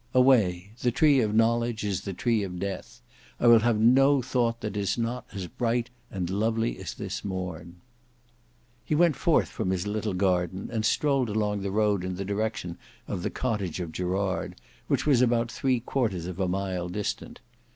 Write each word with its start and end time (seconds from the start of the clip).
Away! 0.15 0.71
the 0.81 0.89
tree 0.89 1.19
of 1.19 1.35
knowledge 1.35 1.83
is 1.83 2.01
the 2.01 2.13
tree 2.15 2.41
of 2.41 2.57
death. 2.57 3.01
I 3.39 3.45
will 3.45 3.59
have 3.59 3.79
no 3.79 4.19
thought 4.23 4.61
that 4.61 4.75
is 4.75 4.97
not 4.97 5.27
as 5.31 5.45
bright 5.45 5.91
and 6.09 6.27
lovely 6.27 6.79
as 6.79 6.95
this 6.95 7.23
morn." 7.23 7.75
He 8.83 8.95
went 8.95 9.15
forth 9.15 9.49
from 9.49 9.69
his 9.69 9.85
little 9.85 10.15
garden, 10.15 10.69
and 10.71 10.83
strolled 10.83 11.29
along 11.29 11.61
the 11.61 11.69
road 11.69 12.03
in 12.03 12.15
the 12.15 12.25
direction 12.25 12.79
of 13.07 13.21
the 13.21 13.29
cottage 13.29 13.79
of 13.79 13.91
Gerard, 13.91 14.55
which 14.87 15.05
was 15.05 15.21
about 15.21 15.51
three 15.51 15.79
quarters 15.79 16.25
of 16.25 16.39
a 16.39 16.47
mile 16.47 16.89
distant. 16.89 17.39